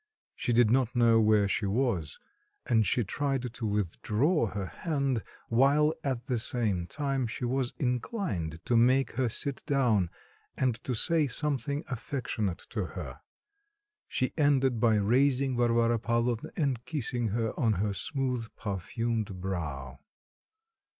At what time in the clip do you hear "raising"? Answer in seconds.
14.95-15.55